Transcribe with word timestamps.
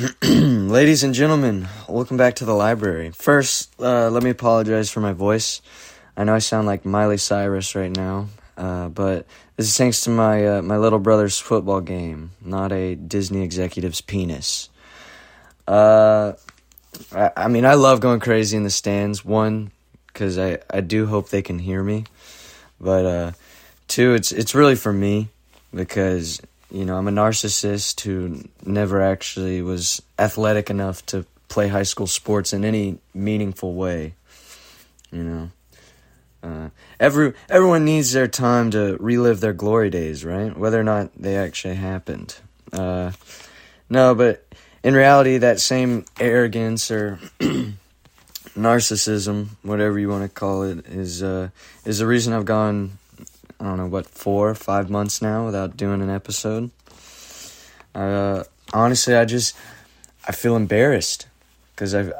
Ladies 0.22 1.04
and 1.04 1.12
gentlemen, 1.12 1.68
welcome 1.86 2.16
back 2.16 2.36
to 2.36 2.46
the 2.46 2.54
library. 2.54 3.10
First, 3.10 3.78
uh, 3.78 4.08
let 4.08 4.22
me 4.22 4.30
apologize 4.30 4.88
for 4.88 5.00
my 5.00 5.12
voice. 5.12 5.60
I 6.16 6.24
know 6.24 6.34
I 6.34 6.38
sound 6.38 6.66
like 6.66 6.86
Miley 6.86 7.18
Cyrus 7.18 7.74
right 7.74 7.94
now, 7.94 8.28
uh, 8.56 8.88
but 8.88 9.26
this 9.56 9.66
is 9.66 9.76
thanks 9.76 10.00
to 10.04 10.10
my 10.10 10.46
uh, 10.46 10.62
my 10.62 10.78
little 10.78 11.00
brother's 11.00 11.38
football 11.38 11.82
game, 11.82 12.30
not 12.40 12.72
a 12.72 12.94
Disney 12.94 13.42
executive's 13.42 14.00
penis. 14.00 14.70
Uh, 15.68 16.32
I, 17.12 17.32
I 17.36 17.48
mean, 17.48 17.66
I 17.66 17.74
love 17.74 18.00
going 18.00 18.20
crazy 18.20 18.56
in 18.56 18.62
the 18.62 18.70
stands. 18.70 19.22
One, 19.22 19.70
because 20.06 20.38
I, 20.38 20.60
I 20.70 20.80
do 20.80 21.08
hope 21.08 21.28
they 21.28 21.42
can 21.42 21.58
hear 21.58 21.82
me, 21.82 22.04
but 22.80 23.04
uh, 23.04 23.32
two, 23.86 24.14
it's 24.14 24.32
it's 24.32 24.54
really 24.54 24.76
for 24.76 24.94
me 24.94 25.28
because 25.74 26.40
you 26.70 26.84
know, 26.84 26.96
I'm 26.96 27.08
a 27.08 27.12
narcissist 27.12 28.00
who 28.00 28.44
never 28.64 29.02
actually 29.02 29.62
was 29.62 30.00
athletic 30.18 30.70
enough 30.70 31.04
to 31.06 31.26
play 31.48 31.68
high 31.68 31.82
school 31.82 32.06
sports 32.06 32.52
in 32.52 32.64
any 32.64 32.98
meaningful 33.12 33.74
way. 33.74 34.14
You 35.10 35.24
know, 35.24 35.50
uh, 36.42 36.68
every 36.98 37.34
everyone 37.48 37.84
needs 37.84 38.12
their 38.12 38.28
time 38.28 38.70
to 38.70 38.96
relive 39.00 39.40
their 39.40 39.52
glory 39.52 39.90
days, 39.90 40.24
right? 40.24 40.56
Whether 40.56 40.80
or 40.80 40.84
not 40.84 41.10
they 41.16 41.36
actually 41.36 41.74
happened. 41.74 42.36
Uh, 42.72 43.12
no, 43.88 44.14
but 44.14 44.46
in 44.84 44.94
reality, 44.94 45.38
that 45.38 45.60
same 45.60 46.04
arrogance 46.20 46.90
or 46.90 47.18
narcissism, 48.56 49.48
whatever 49.62 49.98
you 49.98 50.08
want 50.08 50.22
to 50.22 50.28
call 50.28 50.62
it, 50.62 50.86
is 50.86 51.22
uh, 51.22 51.48
is 51.84 51.98
the 51.98 52.06
reason 52.06 52.32
I've 52.32 52.44
gone 52.44 52.98
I 53.60 53.64
don't 53.64 53.76
know 53.76 53.86
what 53.86 54.06
four 54.06 54.54
five 54.54 54.88
months 54.88 55.20
now 55.20 55.44
without 55.44 55.76
doing 55.76 56.00
an 56.00 56.08
episode. 56.08 56.70
Uh, 57.94 58.44
honestly, 58.72 59.14
I 59.14 59.26
just 59.26 59.54
I 60.26 60.32
feel 60.32 60.56
embarrassed 60.56 61.26
because 61.74 61.94
I've 61.94 62.12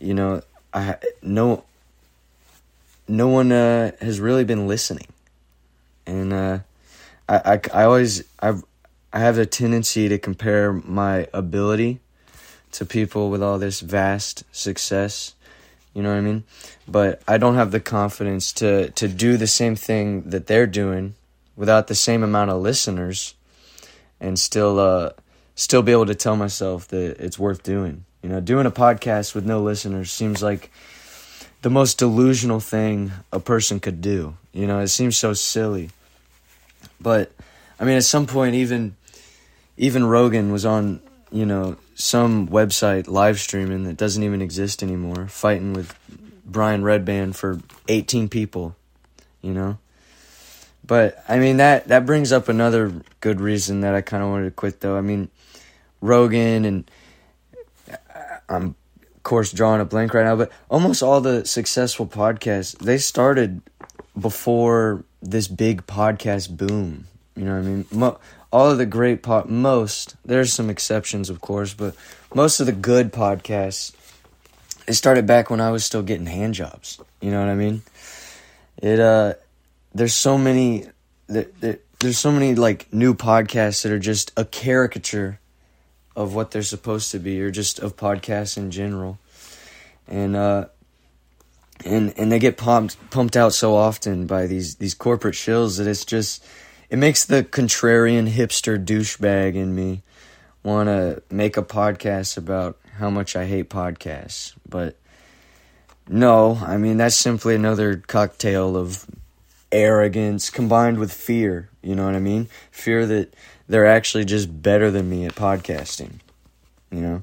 you 0.00 0.14
know 0.14 0.42
I 0.72 0.96
no 1.22 1.64
no 3.06 3.28
one 3.28 3.52
uh, 3.52 3.92
has 4.00 4.18
really 4.18 4.44
been 4.44 4.66
listening, 4.66 5.06
and 6.06 6.32
uh, 6.32 6.58
I, 7.28 7.36
I 7.54 7.60
I 7.72 7.84
always 7.84 8.24
I 8.42 8.54
I 9.12 9.20
have 9.20 9.38
a 9.38 9.46
tendency 9.46 10.08
to 10.08 10.18
compare 10.18 10.72
my 10.72 11.28
ability 11.32 12.00
to 12.72 12.84
people 12.84 13.30
with 13.30 13.44
all 13.44 13.60
this 13.60 13.78
vast 13.78 14.42
success 14.50 15.33
you 15.94 16.02
know 16.02 16.10
what 16.10 16.18
I 16.18 16.22
mean? 16.22 16.44
But 16.86 17.22
I 17.26 17.38
don't 17.38 17.54
have 17.54 17.70
the 17.70 17.80
confidence 17.80 18.52
to 18.54 18.90
to 18.90 19.08
do 19.08 19.36
the 19.36 19.46
same 19.46 19.76
thing 19.76 20.22
that 20.30 20.46
they're 20.46 20.66
doing 20.66 21.14
without 21.56 21.86
the 21.86 21.94
same 21.94 22.22
amount 22.22 22.50
of 22.50 22.60
listeners 22.60 23.34
and 24.20 24.38
still 24.38 24.78
uh 24.78 25.10
still 25.54 25.82
be 25.82 25.92
able 25.92 26.06
to 26.06 26.14
tell 26.14 26.36
myself 26.36 26.88
that 26.88 27.20
it's 27.20 27.38
worth 27.38 27.62
doing. 27.62 28.04
You 28.22 28.28
know, 28.28 28.40
doing 28.40 28.66
a 28.66 28.70
podcast 28.70 29.34
with 29.34 29.46
no 29.46 29.62
listeners 29.62 30.10
seems 30.10 30.42
like 30.42 30.70
the 31.62 31.70
most 31.70 31.98
delusional 31.98 32.60
thing 32.60 33.12
a 33.32 33.38
person 33.38 33.80
could 33.80 34.00
do. 34.00 34.36
You 34.52 34.66
know, 34.66 34.80
it 34.80 34.88
seems 34.88 35.16
so 35.16 35.32
silly. 35.32 35.90
But 37.00 37.32
I 37.78 37.84
mean 37.84 37.96
at 37.96 38.04
some 38.04 38.26
point 38.26 38.54
even 38.56 38.96
even 39.76 40.04
Rogan 40.04 40.52
was 40.52 40.64
on, 40.64 41.00
you 41.34 41.44
know, 41.44 41.76
some 41.96 42.46
website 42.46 43.08
live 43.08 43.40
streaming 43.40 43.82
that 43.84 43.96
doesn't 43.96 44.22
even 44.22 44.40
exist 44.40 44.84
anymore, 44.84 45.26
fighting 45.26 45.72
with 45.72 45.92
Brian 46.46 46.84
Redban 46.84 47.34
for 47.34 47.58
18 47.88 48.28
people, 48.28 48.76
you 49.42 49.52
know? 49.52 49.78
But 50.86 51.18
I 51.28 51.40
mean 51.40 51.56
that 51.56 51.88
that 51.88 52.06
brings 52.06 52.30
up 52.30 52.48
another 52.48 52.92
good 53.20 53.40
reason 53.40 53.80
that 53.80 53.96
I 53.96 54.00
kind 54.00 54.22
of 54.22 54.28
wanted 54.28 54.44
to 54.44 54.50
quit 54.52 54.80
though. 54.80 54.96
I 54.96 55.00
mean 55.00 55.28
Rogan 56.00 56.64
and 56.64 56.90
uh, 57.90 57.96
I'm 58.48 58.76
of 59.02 59.22
course 59.24 59.50
drawing 59.50 59.80
a 59.80 59.84
blank 59.84 60.14
right 60.14 60.24
now, 60.24 60.36
but 60.36 60.52
almost 60.70 61.02
all 61.02 61.20
the 61.20 61.44
successful 61.46 62.06
podcasts 62.06 62.78
they 62.78 62.98
started 62.98 63.60
before 64.16 65.04
this 65.20 65.48
big 65.48 65.84
podcast 65.86 66.56
boom. 66.56 67.08
You 67.34 67.46
know 67.46 67.52
what 67.52 67.64
I 67.64 68.06
mean? 68.08 68.16
All 68.54 68.70
of 68.70 68.78
the 68.78 68.86
great 68.86 69.20
pod, 69.20 69.50
most 69.50 70.14
there's 70.24 70.52
some 70.52 70.70
exceptions 70.70 71.28
of 71.28 71.40
course, 71.40 71.74
but 71.74 71.96
most 72.32 72.60
of 72.60 72.66
the 72.66 72.72
good 72.72 73.12
podcasts 73.12 73.92
they 74.86 74.92
started 74.92 75.26
back 75.26 75.50
when 75.50 75.60
I 75.60 75.72
was 75.72 75.84
still 75.84 76.02
getting 76.02 76.26
hand 76.26 76.54
jobs. 76.54 77.00
You 77.20 77.32
know 77.32 77.40
what 77.40 77.48
I 77.48 77.56
mean? 77.56 77.82
It 78.80 79.00
uh, 79.00 79.34
there's 79.92 80.14
so 80.14 80.38
many 80.38 80.86
there, 81.26 81.46
there, 81.58 81.78
there's 81.98 82.18
so 82.18 82.30
many 82.30 82.54
like 82.54 82.92
new 82.92 83.12
podcasts 83.14 83.82
that 83.82 83.90
are 83.90 83.98
just 83.98 84.30
a 84.36 84.44
caricature 84.44 85.40
of 86.14 86.36
what 86.36 86.52
they're 86.52 86.62
supposed 86.62 87.10
to 87.10 87.18
be, 87.18 87.42
or 87.42 87.50
just 87.50 87.80
of 87.80 87.96
podcasts 87.96 88.56
in 88.56 88.70
general, 88.70 89.18
and 90.06 90.36
uh, 90.36 90.66
and 91.84 92.14
and 92.16 92.30
they 92.30 92.38
get 92.38 92.56
pumped 92.56 93.10
pumped 93.10 93.36
out 93.36 93.52
so 93.52 93.74
often 93.74 94.28
by 94.28 94.46
these 94.46 94.76
these 94.76 94.94
corporate 94.94 95.34
shills 95.34 95.78
that 95.78 95.88
it's 95.88 96.04
just 96.04 96.46
it 96.94 96.98
makes 96.98 97.24
the 97.24 97.42
contrarian 97.42 98.30
hipster 98.30 98.78
douchebag 98.78 99.56
in 99.56 99.74
me 99.74 100.04
want 100.62 100.86
to 100.86 101.20
make 101.28 101.56
a 101.56 101.62
podcast 101.64 102.36
about 102.36 102.78
how 102.98 103.10
much 103.10 103.34
I 103.34 103.46
hate 103.46 103.68
podcasts. 103.68 104.52
But 104.68 104.96
no, 106.08 106.56
I 106.64 106.76
mean, 106.76 106.98
that's 106.98 107.16
simply 107.16 107.56
another 107.56 107.96
cocktail 107.96 108.76
of 108.76 109.06
arrogance 109.72 110.50
combined 110.50 110.98
with 110.98 111.12
fear. 111.12 111.68
You 111.82 111.96
know 111.96 112.06
what 112.06 112.14
I 112.14 112.20
mean? 112.20 112.46
Fear 112.70 113.06
that 113.06 113.34
they're 113.66 113.88
actually 113.88 114.24
just 114.24 114.62
better 114.62 114.92
than 114.92 115.10
me 115.10 115.24
at 115.24 115.34
podcasting. 115.34 116.20
You 116.92 117.00
know? 117.00 117.22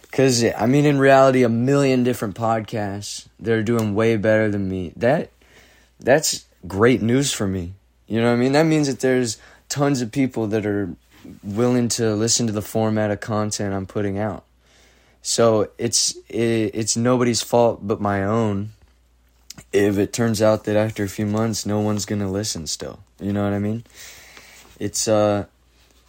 Because, 0.00 0.42
I 0.42 0.64
mean, 0.64 0.86
in 0.86 0.98
reality, 0.98 1.42
a 1.42 1.50
million 1.50 2.02
different 2.02 2.34
podcasts, 2.34 3.28
they're 3.38 3.62
doing 3.62 3.94
way 3.94 4.16
better 4.16 4.50
than 4.50 4.70
me. 4.70 4.94
That 4.96 5.32
That's 6.00 6.46
great 6.66 7.02
news 7.02 7.30
for 7.30 7.46
me. 7.46 7.74
You 8.06 8.20
know 8.20 8.28
what 8.28 8.34
I 8.34 8.36
mean? 8.36 8.52
That 8.52 8.66
means 8.66 8.86
that 8.86 9.00
there's 9.00 9.38
tons 9.68 10.00
of 10.00 10.12
people 10.12 10.46
that 10.48 10.64
are 10.64 10.94
willing 11.42 11.88
to 11.88 12.14
listen 12.14 12.46
to 12.46 12.52
the 12.52 12.62
format 12.62 13.10
of 13.10 13.20
content 13.20 13.74
I'm 13.74 13.86
putting 13.86 14.18
out. 14.18 14.44
So 15.22 15.70
it's 15.76 16.14
it, 16.28 16.70
it's 16.72 16.96
nobody's 16.96 17.42
fault 17.42 17.80
but 17.82 18.00
my 18.00 18.22
own 18.22 18.70
if 19.72 19.98
it 19.98 20.12
turns 20.12 20.40
out 20.40 20.64
that 20.64 20.76
after 20.76 21.02
a 21.02 21.08
few 21.08 21.26
months 21.26 21.66
no 21.66 21.80
one's 21.80 22.04
going 22.04 22.20
to 22.20 22.28
listen 22.28 22.66
still. 22.66 23.00
You 23.20 23.32
know 23.32 23.42
what 23.42 23.52
I 23.52 23.58
mean? 23.58 23.82
It's 24.78 25.08
uh 25.08 25.46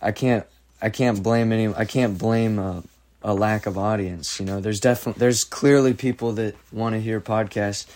I 0.02 0.12
can't 0.12 0.46
I 0.82 0.90
can't 0.90 1.24
blame 1.24 1.52
any 1.52 1.74
I 1.74 1.86
can't 1.86 2.18
blame 2.18 2.60
a, 2.60 2.84
a 3.24 3.34
lack 3.34 3.66
of 3.66 3.76
audience, 3.76 4.40
you 4.40 4.46
know. 4.46 4.60
There's 4.60 4.80
definitely 4.80 5.20
there's 5.20 5.44
clearly 5.44 5.96
people 5.96 6.34
that 6.34 6.56
want 6.72 6.94
to 6.94 7.02
hear 7.02 7.20
podcasts 7.20 7.88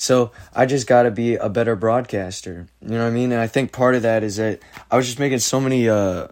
so 0.00 0.30
I 0.54 0.64
just 0.64 0.86
got 0.86 1.02
to 1.02 1.10
be 1.10 1.34
a 1.34 1.50
better 1.50 1.76
broadcaster. 1.76 2.66
You 2.80 2.88
know 2.88 3.00
what 3.00 3.08
I 3.08 3.10
mean? 3.10 3.32
And 3.32 3.40
I 3.40 3.46
think 3.46 3.70
part 3.70 3.94
of 3.94 4.00
that 4.02 4.22
is 4.22 4.36
that 4.36 4.60
I 4.90 4.96
was 4.96 5.04
just 5.04 5.18
making 5.18 5.40
so 5.40 5.60
many 5.60 5.90
uh, 5.90 6.28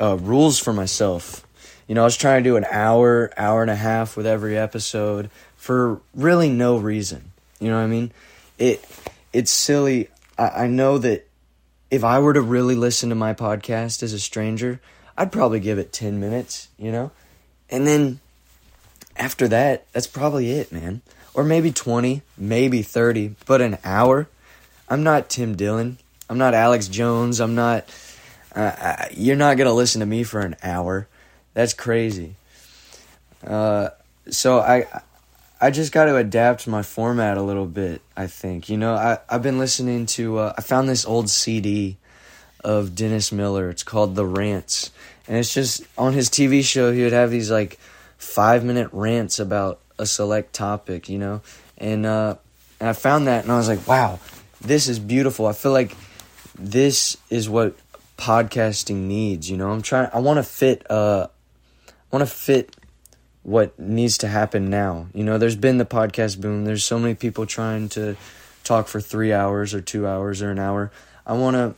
uh, 0.00 0.16
rules 0.20 0.58
for 0.58 0.72
myself. 0.72 1.46
You 1.86 1.94
know, 1.94 2.00
I 2.00 2.04
was 2.04 2.16
trying 2.16 2.42
to 2.42 2.50
do 2.50 2.56
an 2.56 2.66
hour, 2.68 3.30
hour 3.36 3.62
and 3.62 3.70
a 3.70 3.76
half 3.76 4.16
with 4.16 4.26
every 4.26 4.58
episode 4.58 5.30
for 5.56 6.00
really 6.12 6.50
no 6.50 6.76
reason. 6.76 7.30
You 7.60 7.68
know 7.68 7.76
what 7.76 7.84
I 7.84 7.86
mean? 7.86 8.10
It 8.58 8.84
it's 9.32 9.52
silly. 9.52 10.08
I, 10.36 10.48
I 10.48 10.66
know 10.66 10.98
that 10.98 11.28
if 11.92 12.02
I 12.02 12.18
were 12.18 12.32
to 12.32 12.42
really 12.42 12.74
listen 12.74 13.10
to 13.10 13.14
my 13.14 13.32
podcast 13.32 14.02
as 14.02 14.12
a 14.12 14.18
stranger, 14.18 14.80
I'd 15.16 15.30
probably 15.30 15.60
give 15.60 15.78
it 15.78 15.92
ten 15.92 16.18
minutes. 16.18 16.66
You 16.76 16.90
know, 16.90 17.12
and 17.70 17.86
then 17.86 18.18
after 19.16 19.46
that, 19.46 19.86
that's 19.92 20.08
probably 20.08 20.50
it, 20.50 20.72
man 20.72 21.00
or 21.38 21.44
maybe 21.44 21.70
20, 21.70 22.22
maybe 22.36 22.82
30, 22.82 23.36
but 23.46 23.60
an 23.60 23.78
hour. 23.84 24.26
I'm 24.88 25.04
not 25.04 25.28
Tim 25.28 25.54
Dillon. 25.54 25.98
I'm 26.28 26.36
not 26.36 26.52
Alex 26.52 26.88
Jones. 26.88 27.38
I'm 27.38 27.54
not. 27.54 27.88
Uh, 28.56 28.74
uh, 28.76 29.04
you're 29.12 29.36
not 29.36 29.56
gonna 29.56 29.72
listen 29.72 30.00
to 30.00 30.06
me 30.06 30.24
for 30.24 30.40
an 30.40 30.56
hour. 30.64 31.06
That's 31.54 31.74
crazy. 31.74 32.34
Uh, 33.46 33.90
so 34.28 34.58
I, 34.58 34.86
I 35.60 35.70
just 35.70 35.92
got 35.92 36.06
to 36.06 36.16
adapt 36.16 36.66
my 36.66 36.82
format 36.82 37.38
a 37.38 37.42
little 37.42 37.66
bit. 37.66 38.02
I 38.16 38.26
think 38.26 38.68
you 38.68 38.76
know 38.76 38.94
I 38.94 39.18
I've 39.28 39.42
been 39.42 39.60
listening 39.60 40.06
to. 40.06 40.38
Uh, 40.38 40.54
I 40.58 40.62
found 40.62 40.88
this 40.88 41.06
old 41.06 41.30
CD 41.30 41.98
of 42.64 42.96
Dennis 42.96 43.30
Miller. 43.30 43.70
It's 43.70 43.84
called 43.84 44.16
The 44.16 44.26
Rants, 44.26 44.90
and 45.28 45.36
it's 45.36 45.54
just 45.54 45.84
on 45.96 46.14
his 46.14 46.28
TV 46.28 46.64
show. 46.64 46.90
He 46.90 47.04
would 47.04 47.12
have 47.12 47.30
these 47.30 47.48
like 47.48 47.78
five 48.16 48.64
minute 48.64 48.88
rants 48.90 49.38
about 49.38 49.78
a 49.98 50.06
select 50.06 50.52
topic, 50.52 51.08
you 51.08 51.18
know? 51.18 51.42
And, 51.76 52.06
uh, 52.06 52.36
and 52.80 52.88
I 52.88 52.92
found 52.92 53.26
that 53.26 53.44
and 53.44 53.52
I 53.52 53.56
was 53.56 53.68
like, 53.68 53.86
wow, 53.86 54.18
this 54.60 54.88
is 54.88 54.98
beautiful. 54.98 55.46
I 55.46 55.52
feel 55.52 55.72
like 55.72 55.96
this 56.58 57.16
is 57.30 57.48
what 57.48 57.76
podcasting 58.16 59.06
needs, 59.06 59.50
you 59.50 59.56
know? 59.56 59.70
I'm 59.70 59.82
trying, 59.82 60.08
I 60.12 60.18
want 60.18 60.38
to 60.38 60.42
fit, 60.42 60.88
uh, 60.90 61.28
I 61.88 62.16
want 62.16 62.28
to 62.28 62.34
fit 62.34 62.76
what 63.42 63.78
needs 63.78 64.18
to 64.18 64.28
happen 64.28 64.68
now. 64.68 65.06
You 65.14 65.24
know, 65.24 65.38
there's 65.38 65.56
been 65.56 65.78
the 65.78 65.86
podcast 65.86 66.40
boom. 66.40 66.64
There's 66.64 66.84
so 66.84 66.98
many 66.98 67.14
people 67.14 67.46
trying 67.46 67.88
to 67.90 68.16
talk 68.62 68.88
for 68.88 69.00
three 69.00 69.32
hours 69.32 69.72
or 69.72 69.80
two 69.80 70.06
hours 70.06 70.42
or 70.42 70.50
an 70.50 70.58
hour. 70.58 70.90
I 71.26 71.32
want 71.32 71.54
to, 71.54 71.74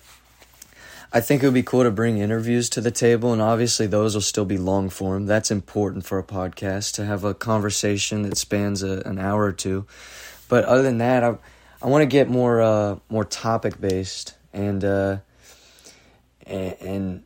I 1.12 1.20
think 1.20 1.42
it 1.42 1.46
would 1.46 1.54
be 1.54 1.64
cool 1.64 1.82
to 1.82 1.90
bring 1.90 2.18
interviews 2.18 2.70
to 2.70 2.80
the 2.80 2.92
table, 2.92 3.32
and 3.32 3.42
obviously 3.42 3.88
those 3.88 4.14
will 4.14 4.22
still 4.22 4.44
be 4.44 4.58
long 4.58 4.90
form. 4.90 5.26
That's 5.26 5.50
important 5.50 6.06
for 6.06 6.18
a 6.20 6.22
podcast 6.22 6.94
to 6.94 7.04
have 7.04 7.24
a 7.24 7.34
conversation 7.34 8.22
that 8.22 8.36
spans 8.36 8.84
a, 8.84 9.02
an 9.04 9.18
hour 9.18 9.42
or 9.42 9.52
two. 9.52 9.86
But 10.48 10.64
other 10.64 10.82
than 10.82 10.98
that, 10.98 11.24
I 11.24 11.36
I 11.82 11.88
want 11.88 12.02
to 12.02 12.06
get 12.06 12.28
more 12.28 12.60
uh, 12.60 12.96
more 13.08 13.24
topic 13.24 13.80
based 13.80 14.34
and 14.52 14.84
uh, 14.84 15.18
and 16.46 17.24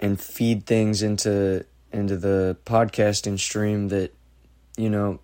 and 0.00 0.20
feed 0.20 0.66
things 0.66 1.02
into 1.02 1.64
into 1.92 2.16
the 2.16 2.56
podcasting 2.66 3.38
stream 3.38 3.88
that 3.88 4.12
you 4.76 4.90
know 4.90 5.20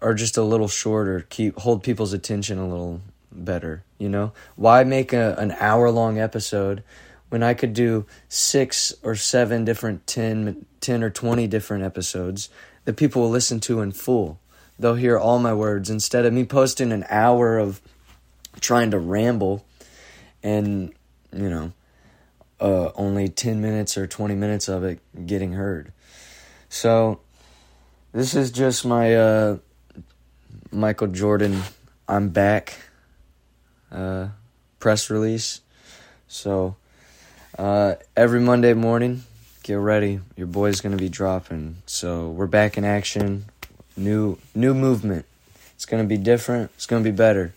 are 0.00 0.14
just 0.14 0.36
a 0.36 0.42
little 0.42 0.68
shorter 0.68 1.26
keep 1.28 1.58
hold 1.58 1.82
people's 1.82 2.12
attention 2.12 2.58
a 2.58 2.66
little 2.66 3.00
better 3.32 3.84
you 4.00 4.08
know? 4.08 4.32
Why 4.56 4.82
make 4.82 5.12
a, 5.12 5.36
an 5.36 5.52
hour 5.60 5.90
long 5.90 6.18
episode 6.18 6.82
when 7.28 7.44
i 7.44 7.54
could 7.54 7.72
do 7.72 8.06
six 8.28 8.92
or 9.04 9.14
seven 9.14 9.64
different 9.64 10.08
10, 10.08 10.66
10 10.80 11.02
or 11.04 11.10
20 11.10 11.46
different 11.46 11.84
episodes 11.84 12.48
that 12.86 12.96
people 12.96 13.22
will 13.22 13.30
listen 13.30 13.60
to 13.60 13.80
in 13.80 13.92
full? 13.92 14.40
They'll 14.78 14.94
hear 14.94 15.18
all 15.18 15.38
my 15.38 15.52
words 15.52 15.90
instead 15.90 16.24
of 16.24 16.32
me 16.32 16.44
posting 16.44 16.90
an 16.90 17.04
hour 17.10 17.58
of 17.58 17.80
trying 18.60 18.90
to 18.90 18.98
ramble 18.98 19.64
and 20.42 20.92
you 21.32 21.50
know 21.50 21.72
uh, 22.60 22.90
only 22.94 23.28
10 23.28 23.60
minutes 23.60 23.96
or 23.96 24.06
20 24.06 24.34
minutes 24.34 24.68
of 24.68 24.82
it 24.82 24.98
getting 25.26 25.52
heard. 25.52 25.92
So 26.68 27.20
this 28.12 28.34
is 28.34 28.50
just 28.50 28.84
my 28.84 29.14
uh, 29.14 29.58
michael 30.72 31.06
jordan 31.06 31.60
i'm 32.08 32.28
back 32.28 32.89
uh, 33.92 34.28
press 34.78 35.10
release 35.10 35.60
so 36.28 36.76
uh, 37.58 37.94
every 38.16 38.40
monday 38.40 38.74
morning 38.74 39.22
get 39.62 39.74
ready 39.74 40.20
your 40.36 40.46
boy's 40.46 40.80
gonna 40.80 40.96
be 40.96 41.08
dropping 41.08 41.76
so 41.86 42.28
we're 42.30 42.46
back 42.46 42.78
in 42.78 42.84
action 42.84 43.44
new 44.00 44.38
new 44.54 44.74
movement. 44.74 45.26
It's 45.74 45.84
gonna 45.84 46.04
be 46.04 46.16
different. 46.16 46.70
It's 46.74 46.86
gonna 46.86 47.04
be 47.04 47.10
better. 47.10 47.52